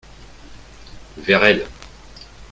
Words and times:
Vers 1.19 1.43
elle. 1.43 1.67